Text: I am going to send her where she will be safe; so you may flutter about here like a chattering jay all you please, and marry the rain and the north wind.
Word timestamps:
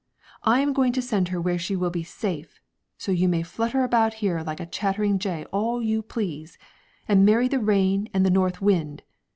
I 0.41 0.61
am 0.61 0.73
going 0.73 0.93
to 0.93 1.01
send 1.03 1.27
her 1.27 1.39
where 1.39 1.59
she 1.59 1.75
will 1.75 1.91
be 1.91 2.01
safe; 2.03 2.59
so 2.97 3.11
you 3.11 3.29
may 3.29 3.43
flutter 3.43 3.83
about 3.83 4.15
here 4.15 4.41
like 4.41 4.59
a 4.59 4.65
chattering 4.65 5.19
jay 5.19 5.45
all 5.53 5.79
you 5.79 6.01
please, 6.01 6.57
and 7.07 7.23
marry 7.23 7.47
the 7.47 7.59
rain 7.59 8.09
and 8.11 8.25
the 8.25 8.31
north 8.31 8.63
wind. 8.63 9.03